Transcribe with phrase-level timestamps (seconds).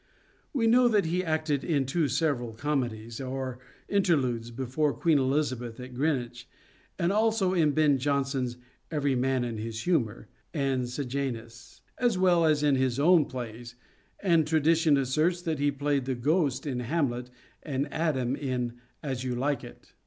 [0.51, 5.93] We know that he acted in two several comedies or interludes before Queen Elizabeth at
[5.93, 6.47] Greenwich,
[6.97, 8.57] and also in Ben Jonson's"
[8.91, 13.75] Every Man in His Humour" and" Sejanus," as well as in his own plays,
[14.19, 17.29] and tradition asserts that he played the Ghost in" Hamlet"
[17.61, 19.93] and Adam in" As You Like It."